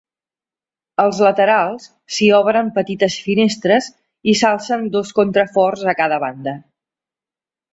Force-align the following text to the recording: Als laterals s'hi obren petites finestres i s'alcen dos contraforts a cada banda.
Als 1.03 1.17
laterals 1.25 1.85
s'hi 2.15 2.29
obren 2.39 2.71
petites 2.77 3.17
finestres 3.27 3.91
i 4.33 4.35
s'alcen 4.41 4.89
dos 4.97 5.13
contraforts 5.21 5.85
a 5.95 5.97
cada 6.01 6.19
banda. 6.25 6.57